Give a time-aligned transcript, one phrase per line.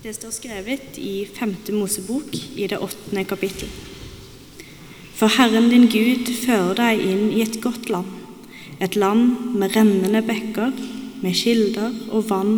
[0.00, 1.50] Det står skrevet i 5.
[1.76, 3.68] Mosebok i det åttende kapittel.
[5.12, 8.08] For Herren din Gud fører deg inn i et godt land,
[8.80, 10.72] et land med rennende bekker,
[11.20, 12.54] med kilder og vann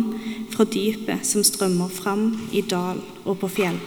[0.53, 2.23] fra dypet som strømmer fram
[2.55, 3.81] i dal og på fjell.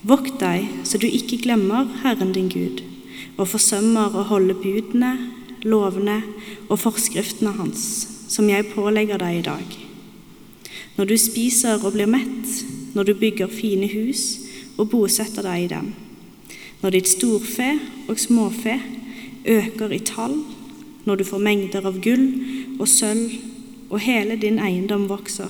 [0.00, 2.80] Vokt deg så du ikke glemmer Herren din Gud,
[3.36, 5.12] og forsømmer å holde budene,
[5.68, 6.22] lovene
[6.70, 7.84] og forskriftene hans,
[8.32, 9.80] som jeg pålegger deg i dag.
[11.00, 12.48] Når du spiser og blir mett,
[12.92, 14.24] når du bygger fine hus
[14.76, 15.86] og bosetter deg i dem,
[16.82, 17.70] når ditt storfe
[18.04, 18.74] og småfe
[19.48, 20.34] øker i tall,
[21.08, 22.26] når du får mengder av gull
[22.76, 23.32] og sølv
[23.88, 25.48] og hele din eiendom vokser.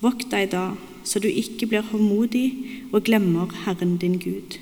[0.00, 0.70] Vokt deg da,
[1.04, 2.46] så du ikke blir håndmodig
[2.94, 4.56] og glemmer Herren din Gud,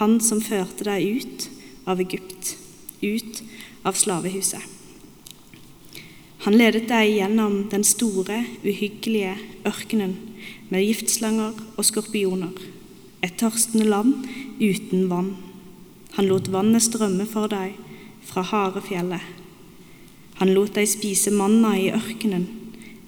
[0.00, 1.50] Han som førte deg ut
[1.84, 2.56] av Egypt,
[3.04, 3.44] ut
[3.84, 4.73] av slavehuset.
[6.44, 9.32] Han ledet deg gjennom den store, uhyggelige
[9.64, 10.12] ørkenen
[10.68, 12.52] med giftslanger og skorpioner,
[13.24, 14.26] et tørstende land
[14.60, 15.30] uten vann.
[16.18, 17.78] Han lot vannet strømme for deg
[18.28, 19.24] fra harde fjellet.
[20.42, 22.44] Han lot deg spise manna i ørkenen,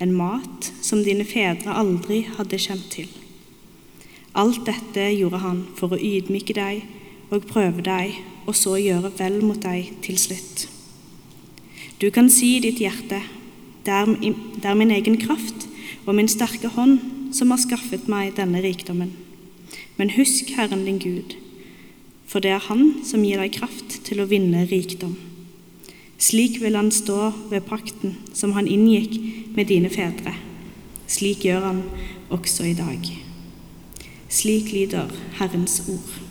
[0.01, 3.11] en mat som dine fedre aldri hadde kjent til.
[4.37, 6.89] Alt dette gjorde han for å ydmyke deg
[7.29, 8.17] og prøve deg,
[8.49, 10.67] og så gjøre vel mot deg til slutt.
[12.01, 13.23] Du kan si i ditt hjerte,
[13.87, 15.65] det er, min egen kraft
[16.05, 16.99] og min sterke hånd
[17.33, 19.15] som har skaffet meg denne rikdommen.
[19.97, 21.39] Men husk Herren din Gud,
[22.29, 25.17] for det er Han som gir deg kraft til å vinne rikdom.
[26.21, 29.17] Slik vil Han stå ved pakten som Han inngikk
[29.57, 30.37] med dine fedre.
[31.09, 31.83] Slik gjør Han
[32.29, 33.09] også i dag.
[34.29, 35.09] Slik lyder
[35.41, 36.26] Herrens ord.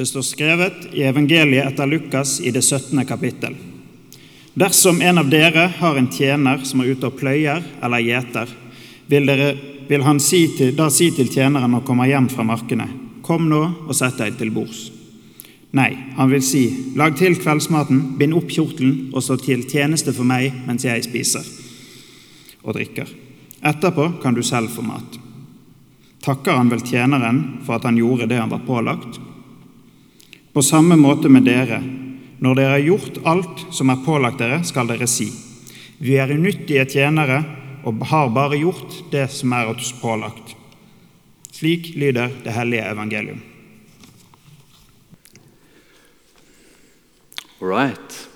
[0.00, 3.04] Det står skrevet i evangeliet etter Lukas i det 17.
[3.06, 3.52] kapittel.
[4.54, 8.48] Dersom en av dere har en tjener som er ute og pløyer eller gjeter,
[9.12, 9.50] vil, dere,
[9.92, 12.88] vil han si til, da si til tjeneren når kommer hjem fra markene,
[13.20, 13.60] kom nå
[13.90, 14.86] og sett deg til bords.
[15.76, 16.64] Nei, han vil si,
[16.96, 21.44] lag til kveldsmaten, bind opp kjortelen og stå til tjeneste for meg mens jeg spiser
[22.64, 23.04] og drikker.
[23.60, 25.26] Etterpå kan du selv få mat.
[26.24, 29.26] Takker han vel tjeneren for at han gjorde det han var pålagt?
[30.52, 31.78] På samme måte med dere.
[32.40, 35.28] Når dere har gjort alt som er pålagt dere, skal dere si:"
[36.00, 37.44] Vi er unyttige tjenere
[37.84, 40.56] og har bare gjort det som er oss pålagt.
[41.52, 43.42] Slik lyder det hellige evangelium.
[47.60, 48.28] All right.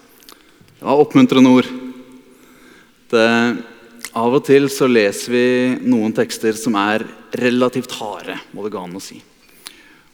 [0.79, 1.69] Det var oppmuntrende ord.
[3.09, 3.29] Det,
[4.13, 5.47] av og til så leser vi
[5.89, 7.07] noen tekster som er
[7.41, 9.17] relativt harde, må det gå an å si.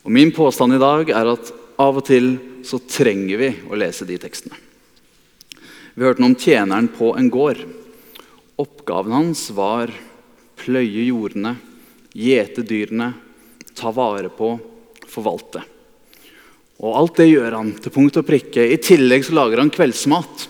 [0.06, 1.50] Og Min påstand i dag er at
[1.80, 2.34] av og til
[2.66, 4.58] så trenger vi å lese de tekstene.
[5.94, 7.64] Vi hørte noe om tjeneren på en gård.
[8.60, 9.90] Oppgaven hans var
[10.60, 11.56] pløye jordene,
[12.12, 13.12] gjete dyrene,
[13.76, 14.52] ta vare på,
[15.10, 15.62] forvalte.
[16.80, 18.64] Og alt det gjør han til punkt og prikke.
[18.64, 20.46] I tillegg så lager han kveldsmat.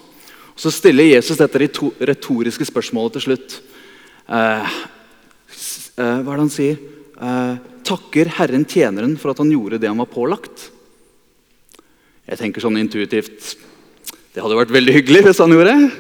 [0.61, 1.63] Så stiller Jesus dette
[2.07, 3.57] retoriske spørsmålet til slutt.
[4.31, 4.77] Eh,
[5.99, 6.83] eh, hva er det han sier?
[7.17, 7.55] Eh,
[7.87, 10.70] takker Herren tjeneren for at han gjorde det han var pålagt?
[12.31, 13.57] Jeg tenker sånn intuitivt
[14.31, 15.91] Det hadde vært veldig hyggelig hvis han gjorde det.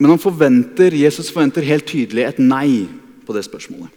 [0.00, 2.86] Men han forventer, Jesus forventer helt tydelig et nei
[3.28, 3.92] på det spørsmålet.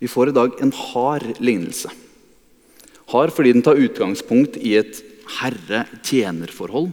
[0.00, 1.92] Vi får i dag en hard lignelse.
[3.12, 5.00] Hard fordi den tar utgangspunkt i et
[5.40, 6.92] herre-tjener-forhold.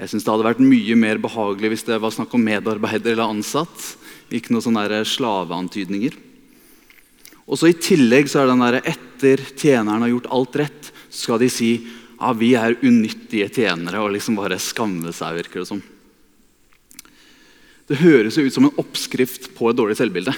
[0.00, 3.30] Jeg synes Det hadde vært mye mer behagelig hvis det var snakk om medarbeider eller
[3.30, 3.94] ansatt.
[4.32, 6.16] Ikke noen sånne slaveantydninger.
[7.50, 11.40] Og så I tillegg så er den der, etter tjeneren har gjort alt rett, skal
[11.42, 11.72] de si
[12.20, 15.38] ja, vi er unyttige tjenere og liksom bare skamme seg.
[15.40, 15.80] virker Det som.
[17.90, 20.34] Det høres ut som en oppskrift på et dårlig selvbilde.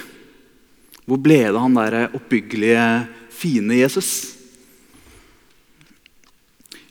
[1.03, 2.85] Hvor ble det han der oppbyggelige,
[3.35, 4.13] fine Jesus?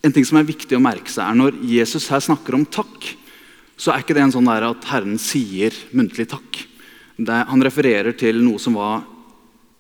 [0.05, 3.07] En ting som er viktig å merke seg er Når Jesus her snakker om takk,
[3.79, 6.61] så er ikke det en sånn der at Herren sier muntlig takk.
[7.17, 9.07] Det, han refererer til noe som var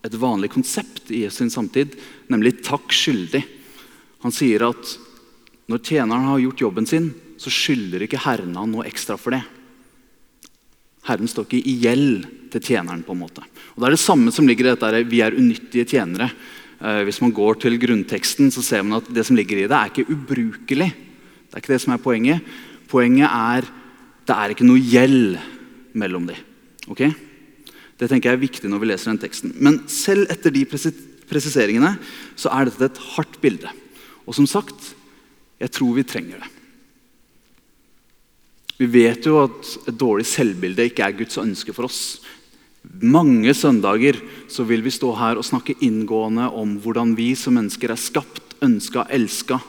[0.02, 1.94] et vanlig konsept i Jesu samtid,
[2.32, 3.42] nemlig takk skyldig.
[4.22, 4.94] Han sier at
[5.70, 7.10] når tjeneren har gjort jobben sin,
[7.40, 9.42] så skylder ikke Herren han noe ekstra for det.
[11.08, 13.02] Herren står ikke i gjeld til tjeneren.
[13.02, 13.42] på en måte.
[13.74, 16.30] Og Det er det samme som ligger i dette vi er unyttige tjenere.
[16.80, 19.72] Eh, hvis man går til grunnteksten, så ser man at det som ligger i det,
[19.72, 20.92] er ikke ubrukelig.
[20.92, 22.40] Det er ikke det som er poenget.
[22.88, 23.66] Poenget er
[24.26, 25.38] det er ikke noe gjeld
[25.94, 26.36] mellom dem.
[26.88, 27.10] Okay?
[27.98, 29.54] Det tenker jeg er viktig når vi leser den teksten.
[29.58, 31.96] Men selv etter de presiseringene
[32.36, 33.70] så er dette et hardt bilde.
[34.26, 34.92] Og som sagt,
[35.62, 36.50] jeg tror vi trenger det.
[38.82, 42.22] Vi vet jo at et dårlig selvbilde ikke er Guds ønske for oss.
[42.82, 44.18] Mange søndager
[44.50, 48.56] så vil vi stå her og snakke inngående om hvordan vi som mennesker er skapt,
[48.62, 49.60] ønska, elska.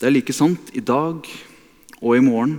[0.00, 1.22] Det er like sant i dag
[2.00, 2.58] og i morgen,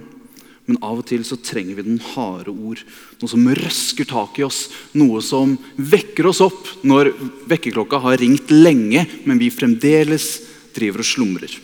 [0.71, 2.79] men av og til så trenger vi den harde ord.
[3.19, 7.11] Noe som røsker tak i oss, noe som vekker oss opp når
[7.51, 10.37] vekkerklokka har ringt lenge, men vi fremdeles
[10.71, 11.57] driver og slumrer.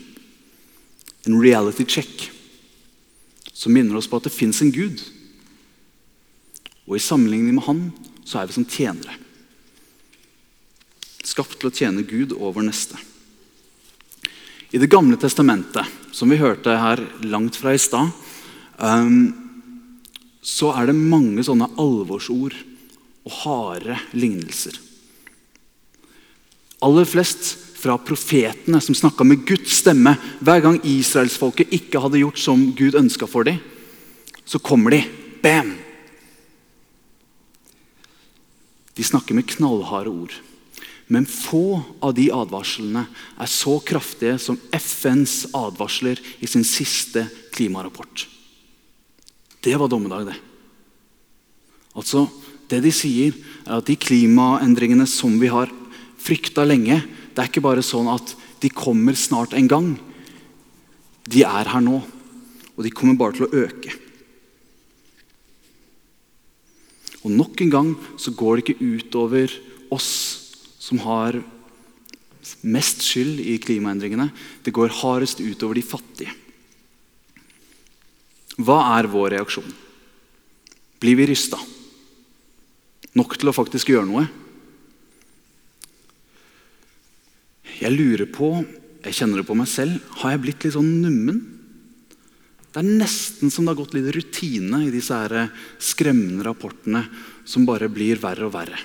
[1.24, 2.28] En reality check
[3.56, 5.00] som minner oss på at det fins en Gud
[6.88, 7.82] og i sammenligning med han
[8.28, 9.16] så er vi som tjenere.
[11.24, 13.00] Skapt til å tjene Gud over neste.
[14.76, 18.12] I Det gamle testamentet, som vi hørte her langt fra i stad,
[18.78, 22.56] så er det mange sånne alvorsord
[23.28, 24.78] og harde lignelser.
[26.86, 30.14] Aller flest fra profetene som snakka med Guds stemme.
[30.40, 33.60] Hver gang israelsfolket ikke hadde gjort som Gud ønska for dem,
[34.46, 35.02] så kommer de.
[35.44, 35.74] Bam!
[38.98, 40.34] De snakker med knallharde ord.
[41.08, 43.06] Men få av de advarslene
[43.40, 48.26] er så kraftige som FNs advarsler i sin siste klimarapport.
[49.68, 50.38] Det var dommedag, det.
[52.00, 52.28] Altså,
[52.68, 53.32] Det de sier,
[53.64, 55.70] er at de klimaendringene som vi har
[56.20, 56.98] frykta lenge,
[57.32, 59.88] det er ikke bare sånn at de kommer snart en gang.
[61.24, 62.02] De er her nå,
[62.76, 63.94] og de kommer bare til å øke.
[67.24, 69.56] Og nok en gang så går det ikke utover
[69.96, 70.12] oss
[70.84, 71.40] som har
[72.68, 74.28] mest skyld i klimaendringene.
[74.60, 76.36] Det går hardest utover de fattige.
[78.58, 79.70] Hva er vår reaksjon?
[80.98, 81.60] Blir vi rysta?
[83.18, 84.26] Nok til å faktisk gjøre noe?
[87.78, 88.50] Jeg lurer på,
[89.06, 91.44] jeg kjenner det på meg selv, har jeg blitt litt sånn nummen?
[92.74, 97.06] Det er nesten som det har gått litt rutine i disse her skremmende rapportene
[97.48, 98.82] som bare blir verre og verre.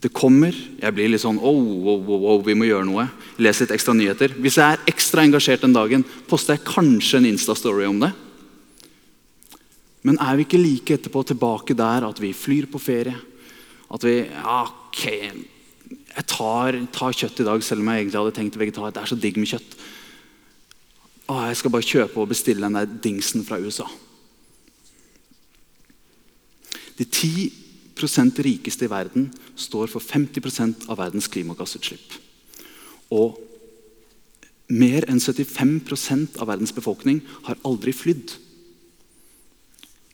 [0.00, 3.04] Det kommer, jeg blir litt sånn oh, oh, oh, oh vi må gjøre noe.
[3.36, 4.32] Les litt ekstra nyheter.
[4.40, 8.14] Hvis jeg er ekstra engasjert den dagen, poster jeg kanskje en Insta-story om det.
[10.06, 13.16] Men er vi ikke like etterpå tilbake der at vi flyr på ferie?
[13.90, 15.02] At vi ja, ok,
[16.24, 18.94] tar, tar kjøtt i dag, selv om jeg egentlig hadde tenkt vegetar.
[18.94, 19.74] Det er så digg med kjøtt.
[21.30, 23.86] Å, jeg skal bare kjøpe og bestille den der dingsen fra USA.
[27.00, 32.16] De 10% rikeste i verden står for 50% av verdens klimagassutslipp.
[33.14, 33.38] Og
[34.70, 38.36] mer enn 75% av verdens befolkning har aldri flydd.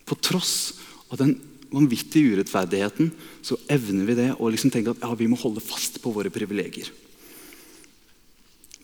[0.07, 0.79] På tross
[1.11, 1.35] av den
[1.71, 3.11] vanvittige urettferdigheten
[3.43, 6.31] så evner vi det å liksom tenke at ja, vi må holde fast på våre
[6.33, 6.89] privilegier.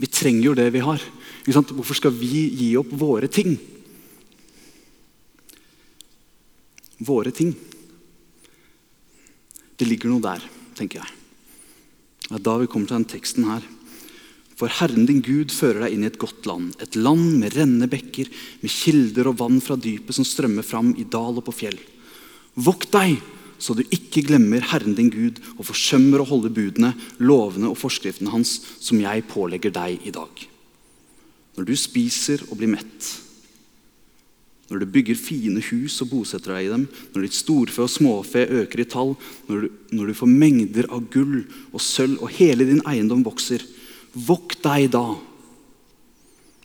[0.03, 1.03] Vi trenger jo det vi har.
[1.47, 3.55] Hvorfor skal vi gi opp våre ting?
[7.03, 7.53] Våre ting.
[9.79, 10.43] Det ligger noe der,
[10.79, 12.41] tenker jeg.
[12.43, 13.65] Da vi kommer til den teksten her.
[14.63, 17.89] For Herren din Gud fører deg inn i et godt land, et land med rennende
[17.91, 18.29] bekker,
[18.63, 21.81] med kilder og vann fra dypet som strømmer fram i dal og på fjell.
[22.63, 23.17] Vokt deg,
[23.59, 28.31] så du ikke glemmer Herren din Gud og forsømmer å holde budene, lovene og forskriftene
[28.31, 30.47] hans, som jeg pålegger deg i dag.
[31.59, 33.11] Når du spiser og blir mett,
[34.71, 38.47] når du bygger fine hus og bosetter deg i dem, når ditt storfe og småfe
[38.63, 39.17] øker i tall,
[39.51, 41.41] når du, når du får mengder av gull
[41.73, 43.67] og sølv og hele din eiendom vokser,
[44.13, 45.07] vokt deg da,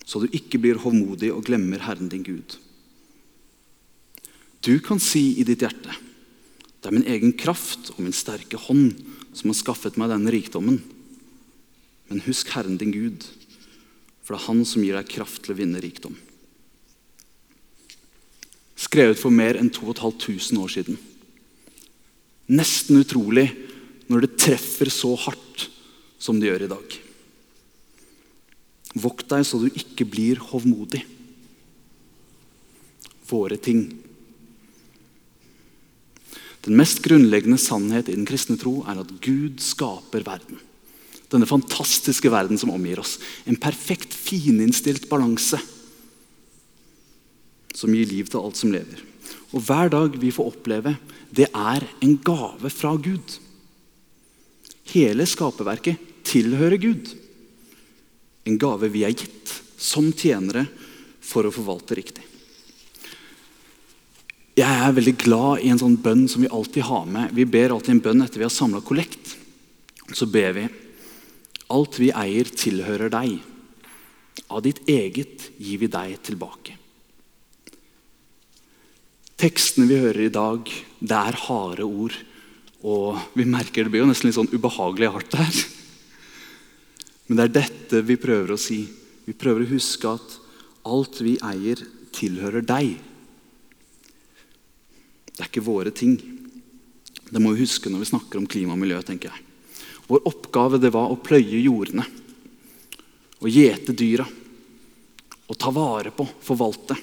[0.07, 2.57] så du ikke blir hovmodig og glemmer Herren din Gud.
[4.63, 5.95] Du kan si i ditt hjerte
[6.77, 8.99] det er min egen kraft og min sterke hånd
[9.35, 10.77] som har skaffet meg denne rikdommen.
[12.07, 13.25] Men husk Herren din Gud,
[14.23, 16.15] for det er Han som gir deg kraft til å vinne rikdom.
[18.77, 20.99] Skrevet for mer enn 2500 år siden.
[22.47, 23.49] Nesten utrolig
[24.07, 25.67] når det treffer så hardt
[26.21, 26.97] som det gjør i dag.
[29.01, 31.03] Vokt deg så du ikke blir hovmodig.
[33.27, 33.87] Våre ting
[36.67, 40.59] den mest grunnleggende sannhet i den kristne tro er at Gud skaper verden.
[41.31, 43.13] Denne fantastiske verden som omgir oss.
[43.47, 45.61] En perfekt, fininnstilt balanse
[47.77, 48.99] som gir liv til alt som lever.
[49.55, 50.97] Og Hver dag vi får oppleve,
[51.31, 53.37] det er en gave fra Gud.
[54.91, 57.13] Hele skaperverket tilhører Gud.
[58.47, 60.65] En gave vi er gitt som tjenere
[61.27, 62.23] for å forvalte riktig.
[64.57, 67.35] Jeg er veldig glad i en sånn bønn som vi alltid har med.
[67.37, 69.35] Vi ber alltid en bønn etter vi har samla kollekt.
[70.15, 70.67] Så ber vi
[71.67, 73.41] Alt vi eier, tilhører deg.
[74.47, 76.77] Av ditt eget gir vi deg tilbake.
[79.37, 80.71] Tekstene vi hører i dag,
[81.03, 82.15] det er harde ord.
[82.87, 85.59] Og vi merker det blir jo nesten litt sånn ubehagelig hardt her.
[87.27, 88.81] Men det er dette vi prøver å si.
[89.27, 90.37] Vi prøver å huske at
[90.87, 91.81] alt vi eier,
[92.15, 92.95] tilhører deg.
[95.27, 96.15] Det er ikke våre ting.
[97.27, 99.01] Det må vi huske når vi snakker om klima og miljø.
[99.03, 99.43] tenker jeg.
[100.07, 102.05] Vår oppgave det var å pløye jordene,
[103.43, 104.23] å gjete dyra,
[105.47, 106.95] å ta vare på, forvalte.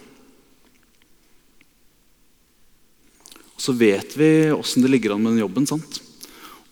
[3.55, 5.67] Og Så vet vi åssen det ligger an med den jobben.
[5.67, 6.01] sant?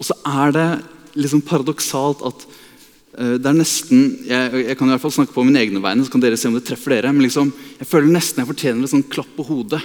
[0.00, 0.68] Og så er det
[1.14, 2.47] liksom paradoksalt at
[3.12, 6.12] det er nesten jeg, jeg, kan i hvert fall snakke på mine egne vegne, så
[6.14, 7.12] kan dere se om det treffer dere.
[7.12, 9.83] Men liksom, jeg føler nesten jeg fortjener et sånn klapp på hodet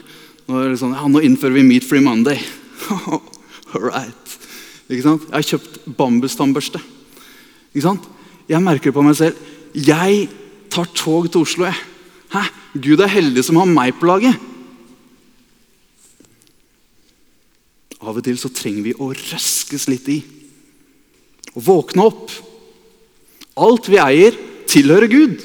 [0.47, 2.39] nå, sånn, ja, nå innfører vi Meat Free Monday.
[3.73, 4.35] All right.
[4.87, 5.25] Ikke sant?
[5.27, 6.79] Jeg har kjøpt bambustannbørste.
[7.73, 8.07] Ikke sant?
[8.47, 9.39] Jeg merker det på meg selv.
[9.75, 10.29] Jeg
[10.71, 11.67] tar tog til Oslo.
[11.67, 11.75] Jeg.
[12.31, 12.45] Hæ?
[12.79, 14.39] Gud er heldig som har meg på laget.
[17.97, 20.21] Av og til så trenger vi å røskes litt i.
[21.57, 22.31] Å våkne opp.
[23.57, 24.35] Alt vi eier,
[24.69, 25.41] tilhører Gud.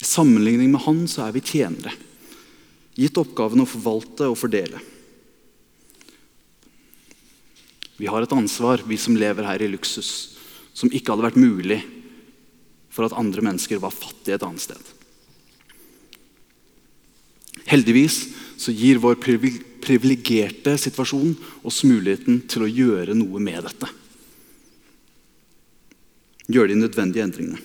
[0.00, 1.94] I sammenligning med han så er vi tjenere,
[2.98, 4.82] gitt oppgaven å forvalte og fordele.
[7.94, 10.34] Vi har et ansvar, vi som lever her i luksus,
[10.74, 11.78] som ikke hadde vært mulig
[12.90, 14.82] for at andre mennesker var fattige et annet sted.
[17.70, 18.18] Heldigvis
[18.60, 21.34] så gir vår privilegerte situasjon
[21.66, 23.88] oss muligheten til å gjøre noe med dette.
[26.50, 27.60] Gjøre de nødvendige endringene.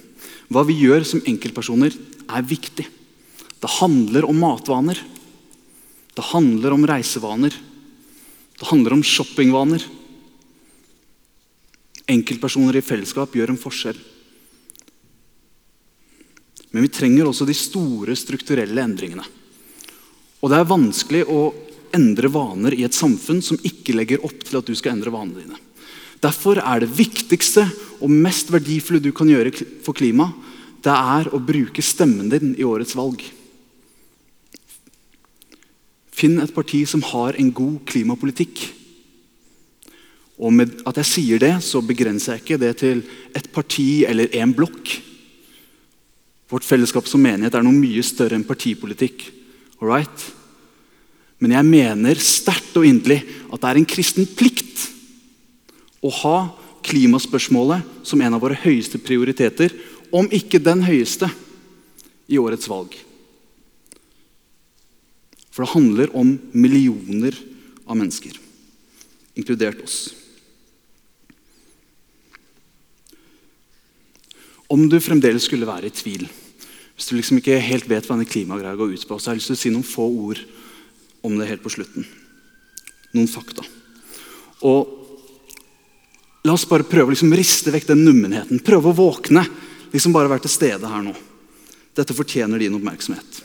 [0.50, 1.94] Hva vi gjør som enkeltpersoner,
[2.30, 2.86] er viktig.
[3.60, 5.00] Det handler om matvaner.
[6.16, 7.54] Det handler om reisevaner.
[8.60, 9.84] Det handler om shoppingvaner.
[12.10, 14.00] Enkeltpersoner i fellesskap gjør en forskjell.
[16.72, 19.26] Men vi trenger også de store strukturelle endringene.
[20.40, 21.50] Og det er vanskelig å
[21.96, 25.44] endre vaner i et samfunn som ikke legger opp til at du skal endre vanene
[25.44, 25.58] dine.
[26.24, 27.64] Derfor er det viktigste
[28.00, 29.54] og mest verdifulle du kan gjøre
[29.86, 30.36] for klimaet,
[30.80, 33.20] det er å bruke stemmen din i årets valg.
[36.16, 38.62] Finn et parti som har en god klimapolitikk.
[40.40, 43.04] Og med at jeg sier det, så begrenser jeg ikke det til
[43.36, 44.94] et parti eller en blokk.
[46.50, 49.28] Vårt fellesskap som menighet er noe mye større enn partipolitikk.
[49.80, 50.26] All right?
[51.44, 53.22] Men jeg mener sterkt og inderlig
[53.52, 54.69] at det er en kristen plikt
[56.06, 56.38] å ha
[56.86, 59.74] klimaspørsmålet som en av våre høyeste prioriteter,
[60.16, 61.30] om ikke den høyeste,
[62.30, 62.94] i årets valg.
[65.50, 67.34] For det handler om millioner
[67.90, 68.36] av mennesker,
[69.34, 69.98] inkludert oss.
[74.70, 76.28] Om du fremdeles skulle være i tvil,
[76.94, 79.42] hvis du liksom ikke helt vet hva denne klimagreia går ut på, så har jeg
[79.42, 80.44] lyst til å si noen få ord
[81.26, 82.06] om det helt på slutten.
[83.18, 83.66] Noen fakta.
[84.70, 85.09] Og
[86.48, 88.62] La oss bare prøve å liksom riste vekk den nummenheten.
[88.64, 89.44] Prøve å våkne.
[89.92, 91.14] Liksom bare være til stede her nå.
[91.98, 93.42] Dette fortjener din oppmerksomhet.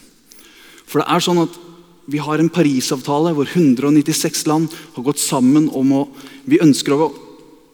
[0.87, 1.61] For det er sånn at
[2.05, 6.01] Vi har en Parisavtale hvor 196 land har gått sammen om å
[6.45, 7.07] Vi ønsker å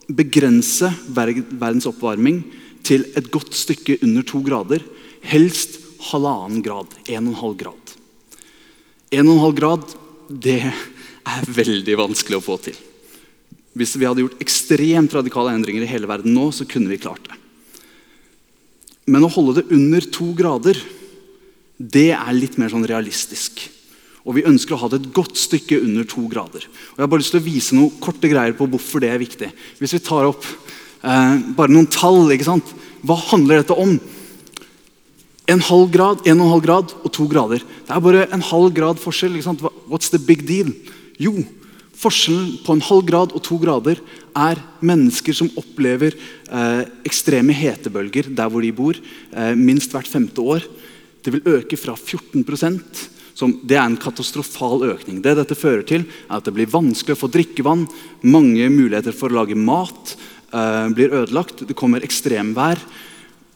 [0.06, 2.44] begrense verdens oppvarming
[2.86, 4.84] til et godt stykke under to grader.
[5.26, 5.80] Helst
[6.12, 6.94] halvannen grad.
[7.10, 7.96] 1,5 grad.
[9.10, 9.96] 1,5 grad
[10.30, 12.78] det er veldig vanskelig å få til.
[13.78, 17.28] Hvis vi hadde gjort ekstremt radikale endringer i hele verden nå, så kunne vi klart
[17.28, 17.36] det.
[19.10, 20.78] Men å holde det under to grader,
[21.80, 23.62] det er litt mer sånn realistisk.
[24.26, 26.66] Og vi ønsker å ha det et godt stykke under to grader.
[26.66, 29.22] Og Jeg har bare lyst til å vise noen korte greier på hvorfor det er
[29.22, 29.48] viktig.
[29.80, 32.74] Hvis vi tar opp eh, bare noen tall ikke sant?
[33.06, 33.96] Hva handler dette om?
[35.50, 37.64] En halv grad, en og en halv grad og to grader.
[37.64, 39.38] Det er bare en halv grad forskjell.
[39.38, 39.64] ikke sant?
[39.88, 40.68] What's the big deal?
[41.18, 41.38] Jo,
[42.00, 44.00] Forskjellen på en halv grad og to grader
[44.32, 50.40] er mennesker som opplever eh, ekstreme hetebølger der hvor de bor, eh, minst hvert femte
[50.40, 50.64] år.
[51.20, 53.08] Det vil øke fra 14%
[53.40, 55.22] som, Det er en katastrofal økning.
[55.24, 57.86] Det dette fører til, er at det blir vanskelig å få drikkevann.
[58.28, 60.16] Mange muligheter for å lage mat
[60.52, 61.64] eh, blir ødelagt.
[61.64, 62.82] Det kommer ekstremvær.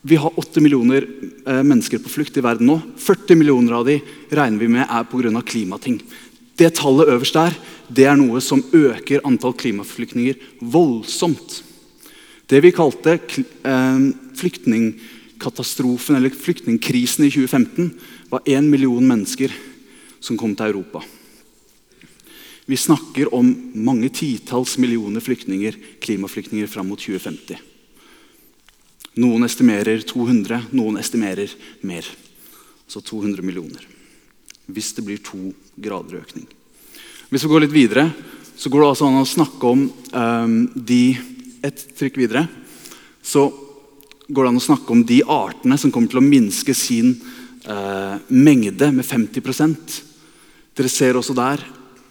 [0.05, 2.79] Vi har 8 millioner eh, mennesker på flukt i verden nå.
[3.01, 5.41] 40 millioner av de regner vi med er pga.
[5.41, 5.99] klimating.
[6.55, 7.55] Det tallet øverst der
[7.91, 11.61] det er noe som øker antall klimaflyktninger voldsomt.
[12.49, 14.07] Det vi kalte eh,
[14.39, 17.91] flyktningkatastrofen eller flyktningkrisen i 2015,
[18.29, 19.53] var én million mennesker
[20.19, 21.03] som kom til Europa.
[22.65, 27.59] Vi snakker om mange titalls millioner flyktninger, klimaflyktninger fram mot 2050.
[29.21, 31.53] Noen estimerer 200, noen estimerer
[31.85, 32.09] mer.
[32.85, 33.85] Altså 200 millioner.
[34.65, 36.47] Hvis det blir to grader økning.
[37.29, 38.09] Hvis vi går litt videre,
[38.55, 41.17] så går det altså an å snakke om um, de
[41.65, 42.43] Et trykk videre.
[43.25, 43.47] Så
[44.29, 47.15] går det an å snakke om de artene som kommer til å minske sin
[47.65, 49.95] uh, mengde med 50%
[50.75, 51.61] Dere ser også der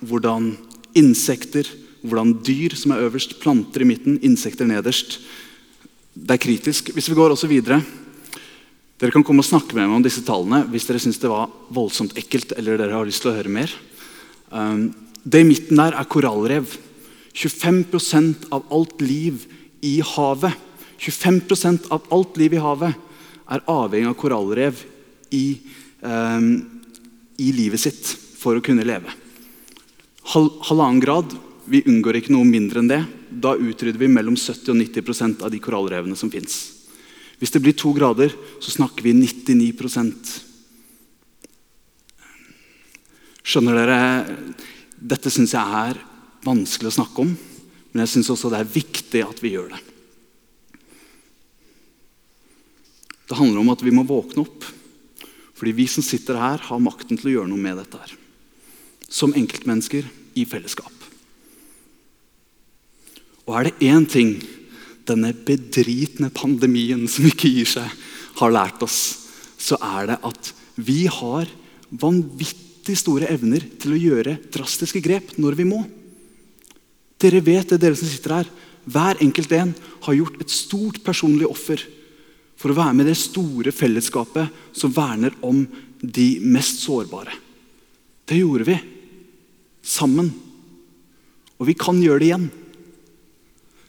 [0.05, 0.55] hvordan
[0.97, 1.69] insekter,
[2.05, 5.19] hvordan dyr som er øverst, planter i midten, insekter nederst.
[6.15, 6.91] Det er kritisk.
[6.95, 7.83] Hvis vi går også videre
[9.05, 11.51] Dere kan komme og snakke med meg om disse tallene hvis dere syns det var
[11.77, 13.69] voldsomt ekkelt eller dere har lyst til å høre mer.
[14.49, 16.79] Um, det i midten der er korallrev.
[17.37, 19.43] 25% av alt liv
[19.85, 20.57] i havet
[21.05, 22.95] 25% av alt liv i havet
[23.53, 24.79] er avhengig av korallrev
[25.37, 25.59] i,
[26.01, 26.47] um,
[27.37, 28.07] i livet sitt
[28.41, 29.13] for å kunne leve.
[30.33, 31.35] Hal halvannen grad
[31.69, 33.03] vi unngår ikke noe mindre enn det.
[33.29, 36.74] Da utrydder vi mellom 70 og 90% av de korallrevene som fins.
[37.41, 40.35] Hvis det blir to grader, så snakker vi 99%
[43.45, 43.97] Skjønner dere?
[44.97, 45.99] Dette syns jeg er
[46.47, 47.35] vanskelig å snakke om,
[47.93, 49.81] men jeg syns også det er viktig at vi gjør det.
[53.29, 54.65] Det handler om at vi må våkne opp.
[55.55, 58.01] Fordi vi som sitter her, har makten til å gjøre noe med dette.
[58.01, 58.17] her.
[59.09, 60.93] Som enkeltmennesker i fellesskap.
[63.45, 64.39] Og er det én ting
[65.09, 67.89] denne bedritne pandemien som ikke gir seg,
[68.41, 69.01] har lært oss,
[69.61, 71.49] så er det at vi har
[71.95, 75.83] vanvittig store evner til å gjøre drastiske grep når vi må.
[77.21, 78.51] Dere vet det, dere som sitter her.
[78.85, 79.73] Hver enkelt en
[80.05, 81.81] har gjort et stort personlig offer
[82.61, 85.63] for å være med i det store fellesskapet som verner om
[86.01, 87.33] de mest sårbare.
[88.29, 88.77] Det gjorde vi.
[89.85, 90.31] Sammen.
[91.61, 92.47] Og vi kan gjøre det igjen.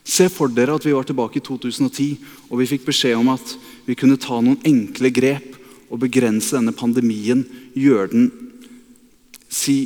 [0.05, 2.07] Se for dere at vi var tilbake i 2010
[2.51, 3.55] og vi fikk beskjed om at
[3.87, 5.55] vi kunne ta noen enkle grep
[5.89, 8.27] og begrense denne pandemien, gjøre den
[9.49, 9.77] si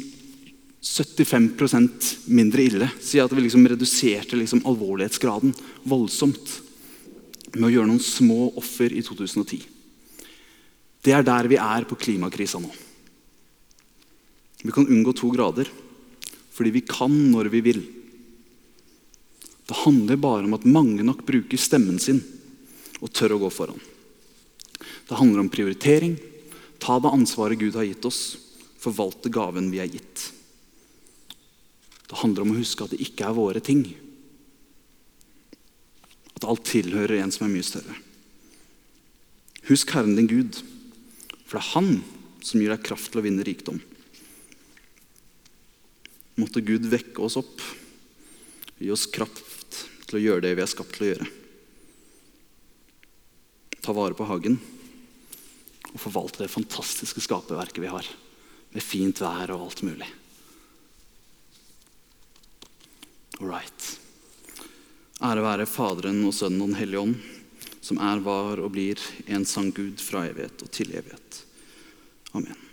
[0.83, 2.87] 75% mindre ille.
[3.03, 5.53] Si at vi liksom reduserte liksom alvorlighetsgraden
[5.87, 6.55] voldsomt
[7.55, 9.63] med å gjøre noen små offer i 2010.
[11.03, 12.71] Det er der vi er på klimakrisa nå.
[14.59, 15.69] Vi kan unngå to grader
[16.59, 17.79] fordi vi kan når vi vil.
[19.69, 22.23] Det handler bare om at mange nok bruker stemmen sin
[23.05, 23.77] og tør å gå foran.
[25.05, 26.15] Det handler om prioritering.
[26.81, 28.39] Ta det ansvaret Gud har gitt oss.
[28.81, 30.23] Forvalte gaven vi er gitt.
[32.09, 33.83] Det handler om å huske at det ikke er våre ting.
[36.33, 37.93] At alt tilhører en som er mye større.
[39.69, 40.63] Husk Herren din Gud,
[41.45, 41.91] for det er Han
[42.41, 43.77] som gir deg kraft til å vinne rikdom.
[46.41, 47.61] Måtte Gud vekke oss opp,
[48.81, 49.45] gi oss kraft
[50.09, 51.29] til å gjøre det vi er skapt til å gjøre.
[53.79, 54.59] Ta vare på hagen
[55.89, 58.05] og forvalte det fantastiske skaperverket vi har,
[58.73, 60.09] med fint vær og alt mulig.
[63.39, 63.89] All right.
[65.23, 67.17] Ære være Faderen og Sønnen og Den hellige ånd,
[67.81, 71.43] som er, var og blir en sann Gud fra evighet og til evighet.
[72.37, 72.68] Amen.